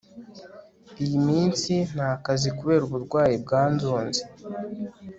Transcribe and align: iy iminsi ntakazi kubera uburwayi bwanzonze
iy 1.03 1.11
iminsi 1.19 1.71
ntakazi 1.91 2.49
kubera 2.57 2.83
uburwayi 2.85 3.35
bwanzonze 3.43 4.21